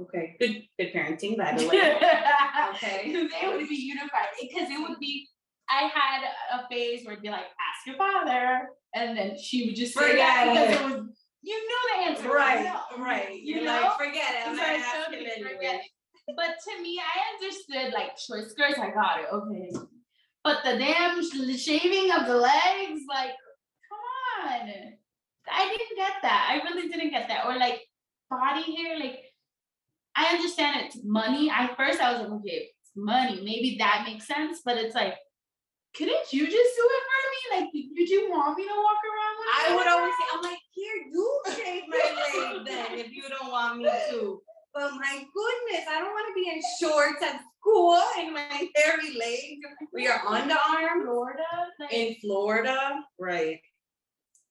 [0.00, 1.98] Okay, good, good parenting, by the way.
[2.74, 3.12] Okay.
[3.12, 5.28] they would be unified because it would be.
[5.68, 6.24] I had
[6.58, 10.48] a phase where it'd be like, ask your father, and then she would just Forget
[10.48, 10.80] because it.
[10.80, 11.06] it was,
[11.42, 12.28] you know the answer.
[12.30, 13.34] Right, right.
[13.34, 13.80] You You're know?
[13.82, 14.48] like, forget it.
[14.48, 15.80] I'm So not asking you, anyway.
[16.36, 18.78] But to me, I understood like short skirts.
[18.78, 19.26] I got it.
[19.32, 19.70] Okay.
[20.42, 21.22] But the damn
[21.56, 23.32] shaving of the legs, like,
[23.88, 24.70] come on.
[25.52, 26.48] I didn't get that.
[26.50, 27.46] I really didn't get that.
[27.46, 27.80] Or like
[28.30, 29.20] body hair, like
[30.16, 31.50] I understand it's money.
[31.50, 33.40] I first I was like, okay, it's money.
[33.44, 34.60] Maybe that makes sense.
[34.64, 35.14] But it's like,
[35.96, 37.60] couldn't you just do it for me?
[37.60, 40.58] Like, did you want me to walk around with I would always say, I'm like,
[40.72, 44.42] here, you shave my leg then if you don't want me to.
[44.80, 49.14] But my goodness, I don't want to be in shorts at school in my hairy
[49.14, 49.60] legs.
[49.92, 51.42] We are underarm Florida.
[51.78, 53.04] Like, in Florida.
[53.18, 53.60] Right.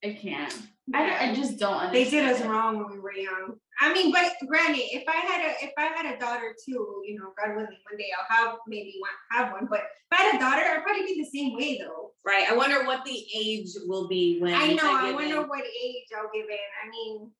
[0.05, 0.55] I can't.
[0.93, 2.27] I, I just don't They understand.
[2.27, 3.55] did us wrong when we were young.
[3.81, 7.17] I mean, but granted, if I had a if I had a daughter too, you
[7.17, 9.67] know, God willing, one day I'll have maybe one have one.
[9.67, 12.11] But if I had a daughter, I'd probably be the same way though.
[12.23, 12.45] Right.
[12.49, 14.83] I wonder what the age will be when I know.
[14.83, 15.47] I wonder in.
[15.47, 16.69] what age I'll give in.
[16.85, 17.31] I mean,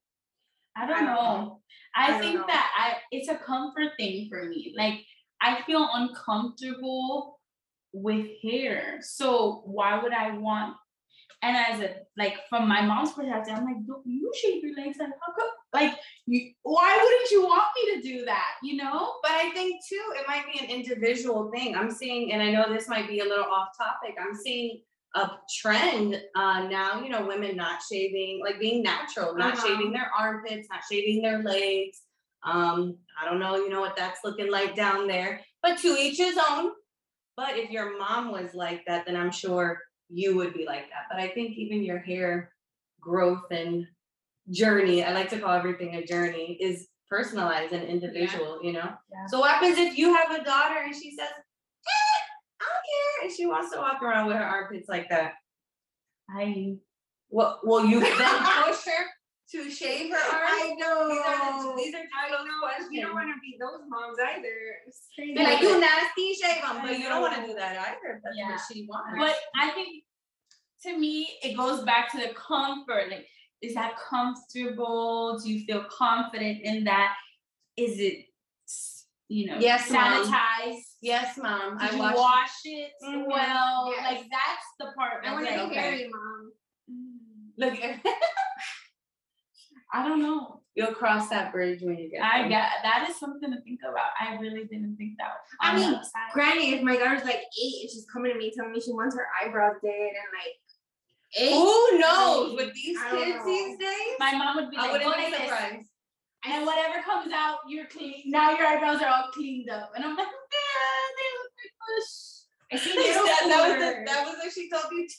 [0.79, 1.61] I don't know.
[1.95, 2.45] I, I think know.
[2.47, 4.73] that I it's a comfort thing for me.
[4.77, 5.05] Like
[5.41, 7.39] I feel uncomfortable
[7.91, 8.99] with hair.
[9.01, 10.75] So why would I want
[11.41, 14.97] and as a like from my mom's perspective, I'm like, don't you shave your legs?
[14.99, 15.49] Like, how come?
[15.71, 15.93] Like,
[16.25, 18.55] you, why wouldn't you want me to do that?
[18.61, 19.15] You know?
[19.21, 21.75] But I think too, it might be an individual thing.
[21.75, 24.17] I'm seeing, and I know this might be a little off topic.
[24.19, 24.81] I'm seeing
[25.15, 25.29] a
[25.61, 27.01] trend uh, now.
[27.01, 29.67] You know, women not shaving, like being natural, not Uh-huh.
[29.67, 32.01] shaving their armpits, not shaving their legs.
[32.43, 35.41] Um, I don't know, you know what that's looking like down there.
[35.61, 36.71] But to each his own.
[37.35, 41.05] But if your mom was like that, then I'm sure you would be like that.
[41.09, 42.51] But I think even your hair
[42.99, 43.85] growth and
[44.51, 48.89] journey, I like to call everything a journey, is personalized and individual, you know?
[49.11, 49.25] Yeah.
[49.27, 52.19] So what happens if you have a daughter and she says, eh,
[52.61, 55.33] I don't care, and she wants to walk around with her armpits like that?
[56.29, 56.75] I
[57.31, 59.05] will you then push her
[59.51, 60.49] to shave her arms?
[60.51, 61.09] I know.
[61.09, 62.59] These are the, these are I know.
[62.61, 62.89] questions.
[62.91, 64.47] You don't want to be those moms either.
[64.87, 65.33] It's crazy.
[65.33, 68.21] Be like, you nasty, shave them, but you don't want to do that either.
[68.23, 68.51] That's Yeah.
[68.51, 69.15] what she wants.
[69.17, 70.03] But I think
[70.83, 73.09] to me, it goes back to the comfort.
[73.09, 73.25] Like,
[73.61, 75.39] is that comfortable?
[75.43, 77.15] Do you feel confident in that?
[77.75, 78.25] Is it,
[79.29, 80.31] you know, Yes, Mom.
[81.01, 81.77] Yes, mom.
[81.77, 83.27] Did I you wash it Mhm.
[83.27, 83.91] well?
[83.95, 84.03] Yes.
[84.05, 85.25] Like that's the part.
[85.25, 86.51] I want to be hairy, mom.
[86.91, 87.73] mm, Look,
[89.91, 90.61] I don't know.
[90.75, 92.21] you'll cross that bridge when you get.
[92.23, 92.49] I there.
[92.49, 94.09] get that is something to think about.
[94.19, 95.31] I really didn't think that.
[95.59, 95.99] I mean.
[96.33, 99.15] Granny, if my daughter's like eight and she's coming to me telling me she wants
[99.15, 100.55] her eyebrows did and like
[101.37, 104.15] eight, Who knows with these I kids these days?
[104.19, 105.85] my mom would be I like, wouldn't "Go be surprised.
[106.45, 108.23] And whatever comes out, you're clean.
[108.27, 109.91] Now your eyebrows are all cleaned up.
[109.95, 110.27] And I'm like,
[110.79, 112.11] yeah, they look like push.
[112.71, 115.07] I see that, that was the, that was what she told you.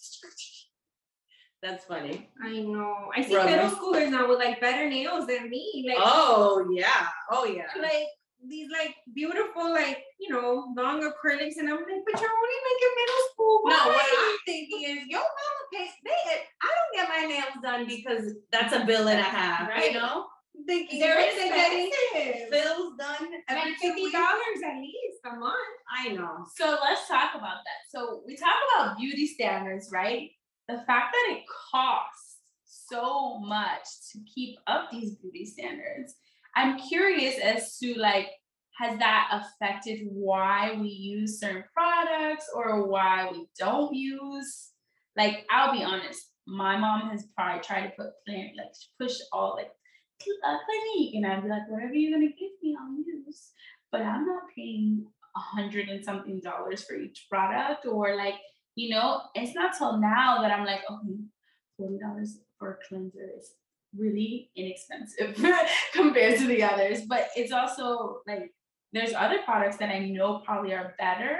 [1.62, 2.28] That's funny.
[2.42, 3.10] I know.
[3.14, 3.50] I see Rubber.
[3.50, 5.84] middle schoolers now with like better nails than me.
[5.86, 7.06] Like, Oh yeah.
[7.30, 7.66] Oh yeah.
[7.80, 8.06] like
[8.48, 12.92] these like beautiful like you know long acrylics, and I'm like, but you're only in
[12.96, 13.60] middle school.
[13.66, 15.90] No, what why?" I'm thinking is, yo, mama pays.
[16.02, 19.68] They, I don't get my nails done because that's a bill and a half.
[19.68, 19.92] Right.
[19.92, 20.26] You know,
[20.66, 22.50] thinking They're getting expensive.
[22.50, 24.12] bills done every Like two fifty weeks.
[24.12, 25.56] dollars at least a month.
[25.90, 26.46] I know.
[26.56, 27.80] So let's talk about that.
[27.90, 30.30] So we talk about beauty standards, right?
[30.68, 31.42] The fact that it
[31.72, 36.14] costs so much to keep up these beauty standards.
[36.56, 38.28] I'm curious as to like,
[38.78, 39.28] has that
[39.60, 44.70] affected why we use certain products or why we don't use?
[45.16, 49.54] Like, I'll be honest, my mom has probably tried to put plan like push all
[49.56, 49.70] like
[50.20, 53.50] Clinique, and I'd be like, whatever you're gonna give me, I'll use.
[53.92, 55.06] But I'm not paying
[55.36, 58.34] a hundred and something dollars for each product, or like,
[58.74, 61.18] you know, it's not till now that I'm like, okay,
[61.76, 63.52] forty dollars for a cleanser is
[63.96, 65.36] really inexpensive
[65.92, 67.02] compared to the others.
[67.02, 68.52] But it's also like
[68.92, 71.38] there's other products that I know probably are better,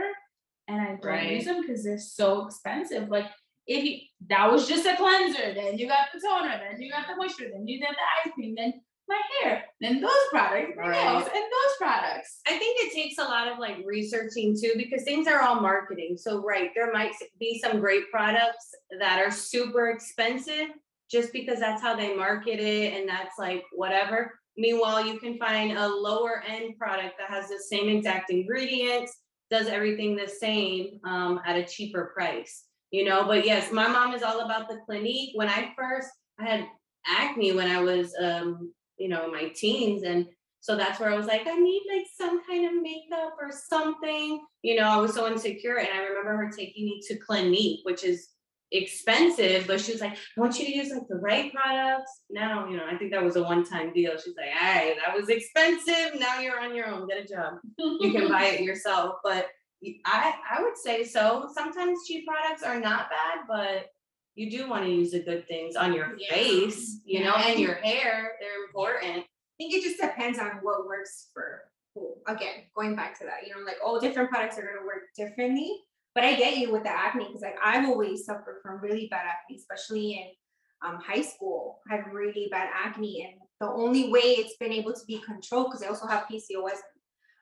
[0.69, 1.33] and I don't Right.
[1.33, 3.09] use them because they're so expensive.
[3.09, 3.27] Like
[3.71, 7.07] if you that was just a cleanser, then you got the toner, then you got
[7.07, 8.75] the moisture, then you did the ice cream, then
[9.09, 12.41] my hair, then those products, my nails, and those products.
[12.47, 16.17] I think it takes a lot of like researching too, because things are all marketing.
[16.17, 20.69] So, right, there might be some great products that are super expensive
[21.11, 24.39] just because that's how they market it and that's like whatever.
[24.57, 29.17] Meanwhile, you can find a lower end product that has the same exact ingredients,
[29.51, 33.25] does everything the same um, at a cheaper price, you know.
[33.27, 35.33] But yes, my mom is all about the Clinique.
[35.35, 36.67] When I first I had
[37.07, 40.27] acne when I was, um, you know, in my teens, and
[40.61, 44.45] so that's where I was like, I need like some kind of makeup or something.
[44.63, 45.77] You know, I was so insecure.
[45.77, 48.29] And I remember her taking me to Clinique, which is
[48.71, 52.11] expensive, but she was like, I want you to use like the right products.
[52.29, 54.13] Now, you know, I think that was a one-time deal.
[54.13, 56.21] She's like, hey, that was expensive.
[56.21, 57.09] Now you're on your own.
[57.09, 57.55] Get a job.
[57.79, 59.17] You can buy it yourself.
[59.25, 59.47] But
[60.05, 61.49] I I would say so.
[61.55, 63.87] Sometimes cheap products are not bad, but
[64.35, 66.33] you do want to use the good things on your Yeah.
[66.35, 68.37] face, you know, and your hair.
[68.41, 69.19] They're important.
[69.25, 69.27] I
[69.59, 72.15] think it just depends on what works for who.
[72.29, 75.83] Again, going back to that, you know, like all different products are gonna work differently.
[76.15, 79.27] But I get you with the acne because like I've always suffered from really bad
[79.27, 80.27] acne, especially in
[80.83, 81.81] um, high school.
[81.91, 85.69] I had really bad acne, and the only way it's been able to be controlled
[85.71, 86.79] because I also have PCOS.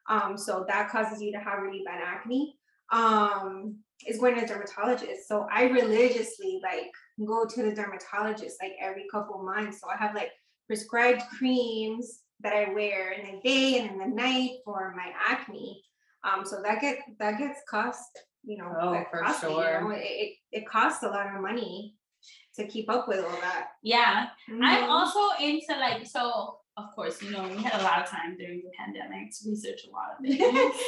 [0.09, 2.57] Um, so that causes you to have really bad acne.
[2.91, 5.27] Um, is going to the dermatologist.
[5.29, 6.91] So I religiously like
[7.27, 9.81] go to the dermatologist like every couple months.
[9.81, 10.31] So I have like
[10.69, 15.83] prescribed creams that I wear in the day and in the night for my acne.
[16.25, 18.11] Um, so that get that gets cost,
[18.45, 19.81] you know, Oh, for me, you sure.
[19.83, 21.97] know, It, it it costs a lot of money
[22.55, 23.69] to keep up with all that.
[23.83, 24.89] Yeah, I'm Mhm.
[24.89, 26.61] also into like so.
[26.79, 29.81] Of course, you know we had a lot of time during the pandemic to research
[29.87, 30.83] a lot of things,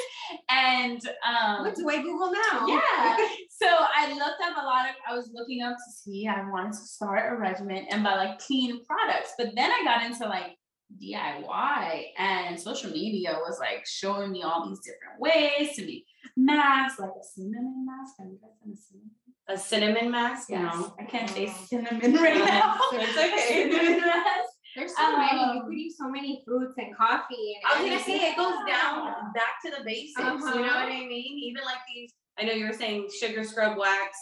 [0.48, 2.66] and um, what do I Google now?
[2.66, 3.16] yeah.
[3.62, 4.94] So I looked up a lot of.
[5.06, 6.26] I was looking up to see.
[6.26, 10.02] I wanted to start a regimen and buy like clean products, but then I got
[10.06, 10.56] into like
[11.02, 16.98] DIY and social media was like showing me all these different ways to make masks,
[17.00, 18.14] like a cinnamon mask.
[18.18, 19.10] Have you guys done a cinnamon?
[19.48, 20.48] A cinnamon mask?
[20.48, 20.74] Yes.
[20.74, 20.94] No.
[20.98, 21.64] I can't say Oh.
[21.66, 22.76] cinnamon right now.
[22.92, 23.70] It's okay.
[23.70, 24.48] Cinnamon mask.
[24.76, 25.40] There's so many.
[25.40, 28.36] You Um, could use so many fruits and coffee and I was gonna say it
[28.36, 30.18] goes down back to the basics.
[30.18, 30.86] You know what Uh-huh.
[30.86, 31.38] I mean?
[31.38, 32.12] Even like these.
[32.38, 34.16] I know you were saying sugar scrub wax.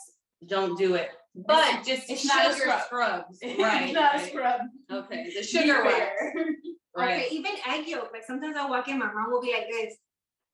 [0.46, 1.10] Don't do it.
[1.46, 2.80] But just it's sugar not a scrub.
[2.82, 3.38] scrubs.
[3.42, 3.92] It's Right.
[3.92, 4.28] not a right.
[4.28, 4.60] scrub.
[4.90, 5.30] Okay.
[5.36, 6.10] The sugar wax.
[6.96, 7.26] Right.
[7.26, 8.10] Okay, even egg yolk.
[8.12, 9.94] Like sometimes I'll walk in, my mom will be like this,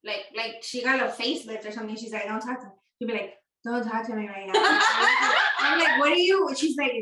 [0.04, 1.96] like like she got a facelift or something.
[1.96, 4.52] She's like, "Don't talk to me." She'll be like, "Don't talk to me right now."
[5.60, 6.92] I'm like, "What are you?" She's like,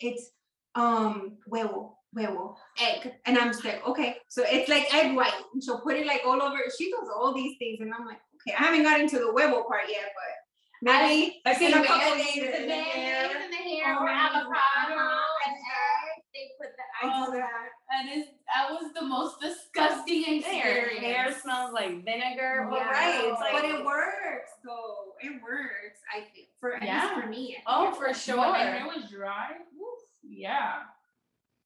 [0.00, 0.30] "It's
[0.74, 5.32] um huevo, huevo, egg," and I'm just like, "Okay." So it's like egg white.
[5.52, 6.58] And she'll put it like all over.
[6.76, 9.66] She does all these things, and I'm like, "Okay." I haven't gotten to the huevo
[9.68, 10.34] part yet, but
[10.82, 12.36] maybe I see in a couple days.
[12.36, 13.24] in the hair.
[13.44, 15.00] in the hair Oh, or um, avocado
[15.46, 16.22] and egg.
[16.32, 17.50] They put the I oh, that.
[17.90, 21.00] that is that was the most disgusting experience.
[21.00, 22.68] hair smells like vinegar.
[22.72, 23.24] Yeah, right.
[23.24, 25.12] It's like but it works though.
[25.20, 25.98] It works.
[26.14, 27.02] I think for at Yeah.
[27.02, 27.56] least for me.
[27.66, 28.38] Oh, for sure.
[28.38, 30.82] When my hair was dry, woof, yeah,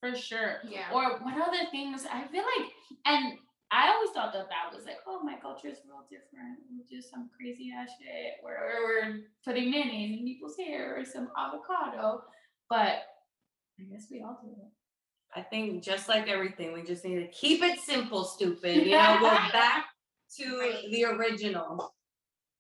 [0.04, 0.56] for sure.
[0.68, 0.90] Yeah.
[0.92, 2.06] Or what other things?
[2.12, 2.70] I feel like,
[3.06, 3.38] and
[3.70, 6.58] I always thought that that was like, oh, my culture is real different.
[6.70, 11.28] We do some crazy ass shit where we're putting mayonnaise in people's hair or some
[11.38, 12.22] avocado,
[12.68, 13.02] but
[13.80, 14.68] I guess we all do it.
[15.36, 18.86] I think just like everything, we just need to keep it simple, stupid.
[18.86, 19.86] You know, go back
[20.38, 20.84] to Right.
[20.90, 21.93] the original.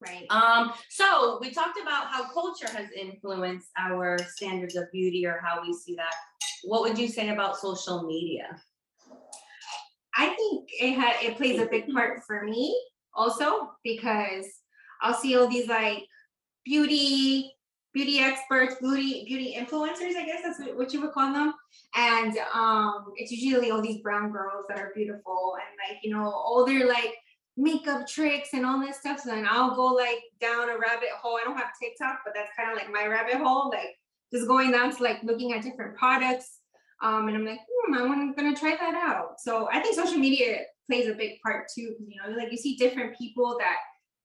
[0.04, 0.26] Right.
[0.30, 5.62] Um, so we talked about how culture has influenced our standards of beauty or how
[5.62, 6.14] we see that.
[6.64, 8.60] What would you say about social media?
[10.16, 12.78] I think it had it plays a big part for me
[13.14, 14.46] also because
[15.02, 16.04] I'll see all these like
[16.64, 17.50] beauty
[17.92, 21.54] beauty experts, beauty beauty influencers, I guess that's what- what you would call them.
[21.94, 26.24] And um it's usually all these brown girls that are beautiful and like you know
[26.30, 27.14] all their like
[27.56, 29.20] makeup tricks and all this stuff.
[29.20, 31.38] So then I'll go like down a rabbit hole.
[31.40, 33.96] I don't have TikTok, but that's kind of like my rabbit hole, like
[34.32, 36.58] just going down to like looking at different products
[37.02, 39.38] um, and I'm like, hmm, I'm gonna try that out.
[39.38, 42.76] So I think social media plays a big part too, you know, like you see
[42.76, 43.76] different people that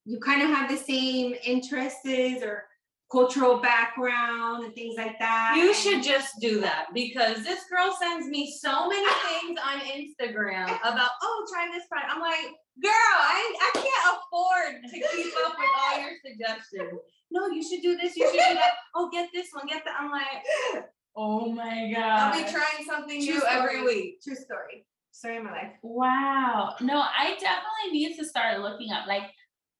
[0.05, 2.05] you kind of have the same interests
[2.41, 2.65] or
[3.11, 5.55] cultural background and things like that.
[5.57, 10.65] You should just do that because this girl sends me so many things on Instagram
[10.81, 12.13] about, oh, try this product.
[12.13, 12.45] I'm like,
[12.81, 16.99] girl, I, I can't afford to keep up with all your suggestions.
[17.31, 18.73] No, you should do this, you should do that.
[18.95, 19.95] Oh, get this one, get that.
[19.99, 20.85] I'm like,
[21.21, 22.01] Oh my God.
[22.01, 24.21] I'll be trying something True new every week.
[24.23, 24.85] True story.
[25.11, 25.73] Story of my life.
[25.81, 26.75] Wow.
[26.79, 29.05] No, I definitely need to start looking up.
[29.05, 29.23] Like,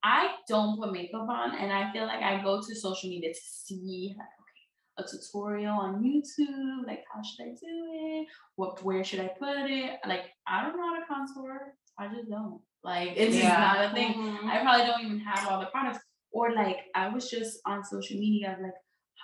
[0.04, 3.40] I don't put makeup on, and I feel like I go to social media to
[3.40, 4.66] see like, okay,
[5.00, 6.88] a tutorial on YouTube.
[6.88, 7.58] Like, how should I do
[7.94, 8.28] it?
[8.56, 10.00] What, where should I put it?
[10.08, 11.74] Like, I don't know how to contour.
[12.00, 12.62] I just don't.
[12.84, 13.60] Like, it's just Yeah.
[13.60, 14.14] not a thing.
[14.14, 14.46] Mhm.
[14.46, 16.00] I probably don't even have all the products.
[16.32, 18.74] Or like I was just on social media like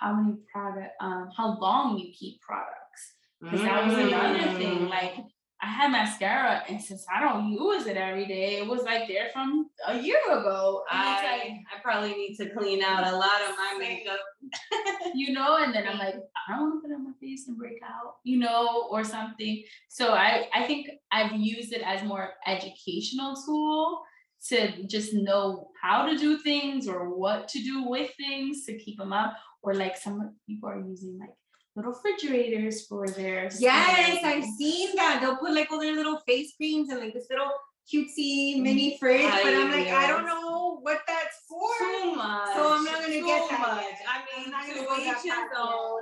[0.00, 3.14] how many product um how long you keep products.
[3.40, 4.78] Because that was another thing.
[4.80, 4.90] Mm.
[4.90, 5.14] Like
[5.62, 9.30] I had mascara and since I don't use it every day, it was like there
[9.32, 10.84] from a year ago.
[10.90, 14.20] I, I probably need to clean out a lot of my makeup.
[15.14, 17.48] you know, and then I'm like, I don't want to put it on my face
[17.48, 19.64] and break out, you know, or something.
[19.88, 24.02] So I, I think I've used it as more educational tool
[24.48, 28.98] to just know how to do things or what to do with things to keep
[28.98, 29.34] them up.
[29.62, 31.30] Or like some people are using like
[31.76, 34.24] little refrigerators for their Yes.
[34.24, 35.18] I've seen that.
[35.20, 37.50] They'll put like all their little face creams and like this little
[37.92, 41.68] cutesy mini fridge, but I'm like, I don't know what that's for.
[41.78, 42.54] Too much.
[42.56, 43.82] So I'm not gonna get that much.
[43.84, 44.00] yet.
[44.08, 45.22] I I'm mean, not gonna go that
[45.54, 46.00] far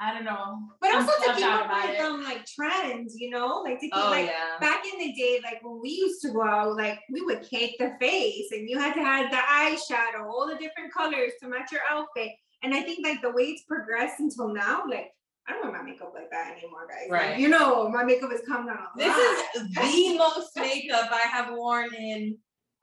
[0.00, 0.58] I don't know.
[0.80, 2.00] But I'm also to keep up with it.
[2.00, 4.56] um like trends, you know, like to keep Oh like yeah.
[4.60, 7.74] back in the day, like when we used to go out, like we would cake
[7.78, 11.72] the face and you had to have the eyeshadow, all the different colors to match
[11.72, 12.30] your outfit.
[12.62, 15.12] And I think like the way it's progressed until now, like
[15.46, 17.08] I don't wear my makeup like that anymore, guys.
[17.08, 17.38] Like, Right.
[17.38, 21.94] you know, my makeup has come down This is the most makeup I have worn
[21.94, 22.36] in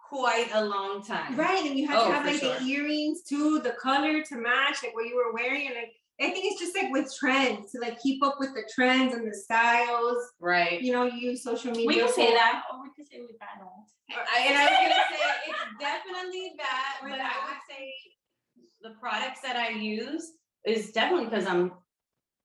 [0.10, 1.36] quite a long time.
[1.36, 2.60] Right, and you oh, have Oh, to have like sure.
[2.60, 6.32] the earrings too, the color to match like what you were wearing, and like I
[6.32, 9.36] think it's just like with trends to like keep up with the trends and the
[9.36, 10.18] styles.
[10.40, 10.82] Right.
[10.82, 11.88] You know, you use social media.
[11.88, 13.86] We can say that, or we can say we battle.
[14.10, 17.94] I, and I was gonna say it's definitely that, but I would say
[18.82, 20.32] the products that I use
[20.66, 21.72] is definitely because I'm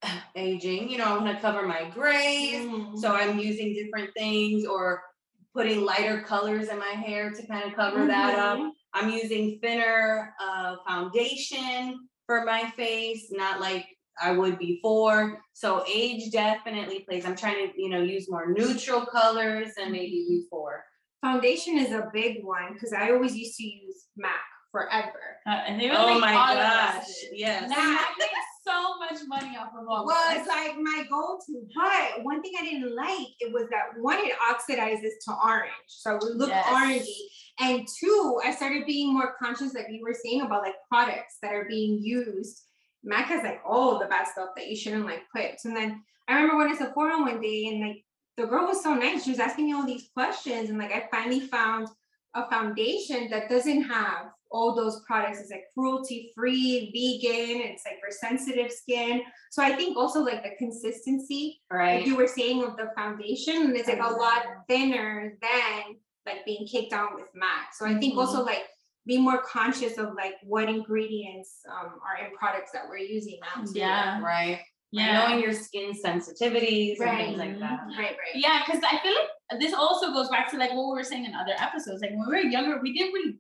[0.37, 0.89] aging.
[0.91, 2.97] You know, I want to cover my grays, Mm.
[2.99, 5.03] so I'm using different things or
[5.55, 8.59] putting lighter colors in my hair to kind of cover that up.
[8.59, 8.71] Mhm.
[8.95, 13.87] I'm using thinner uh, foundation for my face, not like
[14.23, 15.41] I would before.
[15.53, 17.25] So age definitely plays.
[17.25, 20.85] I'm trying to, you know, use more neutral colors than maybe before.
[21.23, 25.21] Foundation is a big one because I always used to use MAC forever.
[25.47, 27.63] Uh, and they were Oh like my all of us gosh, yes.
[27.65, 28.29] And I made
[28.67, 30.47] so much money off of all of was us.
[30.47, 31.67] like my go-to.
[31.75, 35.73] But one thing I didn't like it was that one, it oxidizes to orange.
[35.89, 36.67] So it would look Yes.
[36.67, 37.17] orangey.
[37.59, 41.53] And two, I started being more conscious, like you were saying, about like products that
[41.53, 42.63] are being used.
[43.03, 45.53] Mac has like all the bad stuff that you shouldn't like put.
[45.65, 48.05] And then I remember when I Sephora one day and like
[48.37, 49.25] the girl was so nice.
[49.25, 50.69] She was asking me all these questions.
[50.71, 51.89] And like I finally found
[52.35, 55.39] a foundation that doesn't have all those products.
[55.41, 59.23] is like cruelty free, vegan, it's like for sensitive skin.
[59.51, 62.07] So I think also like the consistency, like Right.
[62.07, 66.93] you were saying of the foundation, it's like a lot thinner than like being kicked
[66.93, 67.75] on with MAC.
[67.75, 68.65] So I think also like
[69.07, 73.65] be more conscious of like what ingredients um are in products that we're using now.
[73.65, 73.79] too.
[73.79, 74.21] Yeah.
[74.21, 74.61] Right.
[74.93, 75.29] Yeah.
[75.29, 77.81] Knowing your skin sensitivities and things like that.
[77.97, 78.35] Right, right.
[78.35, 81.25] Yeah, because I feel like this also goes back to like what we were saying
[81.25, 82.03] in other episodes.
[82.03, 83.39] Like when we were younger, we didn't really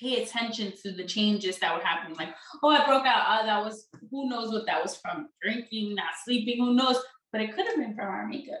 [0.00, 2.16] pay attention to the changes that were happening.
[2.16, 3.24] Like, oh, I broke out.
[3.42, 6.96] Oh, that was who knows what that was from drinking, not sleeping, who knows?
[7.32, 8.58] But it could have been from our makeup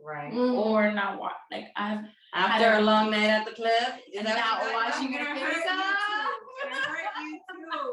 [0.00, 0.32] Right.
[0.32, 0.54] Mm.
[0.54, 3.98] or not what like I've After a long night at the club.
[4.16, 5.12] And that not what you guys washing do?
[5.14, 5.96] your Gonna face you up.
[5.96, 6.68] too.
[6.70, 7.92] Gonna hurt you too.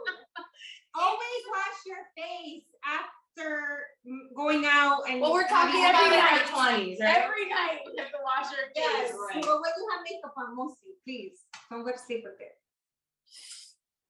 [0.95, 5.19] Always wash your face after mm, going out and.
[5.21, 6.53] Well, we're talking having about every our night.
[6.77, 7.17] twenties, right?
[7.17, 9.17] every night we have to wash our Yes, face.
[9.17, 9.41] right.
[9.41, 11.39] but when you have makeup on mostly, please,
[11.71, 12.53] don't go to sleep with it.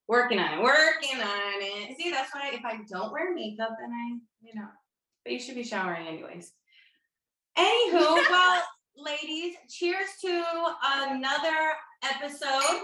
[0.07, 1.97] Working on it, working on it.
[1.97, 4.67] See, that's why if I don't wear makeup, then I, you know,
[5.23, 6.51] but you should be showering anyways.
[7.57, 8.61] Anywho, well,
[8.97, 10.43] ladies, cheers to
[10.83, 12.81] another episode.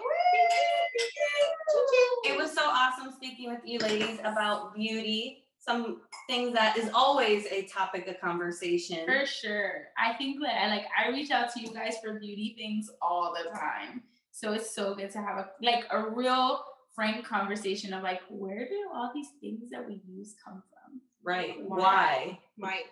[2.25, 7.45] It was so awesome speaking with you ladies about beauty, some things that is always
[7.47, 9.05] a topic of conversation.
[9.05, 9.71] For sure.
[9.97, 13.33] I think that I like I reach out to you guys for beauty things all
[13.33, 14.03] the time.
[14.39, 16.63] So it's so good to have a like a real
[16.95, 21.01] frank conversation of like where do all these things that we use come from?
[21.21, 21.55] Right.
[21.61, 21.77] Why?
[21.77, 22.39] Why?
[22.57, 22.83] Right.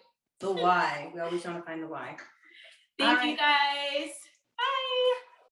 [0.42, 1.10] The why.
[1.16, 2.18] We always want to find the why.
[3.00, 4.10] Thank All you guys.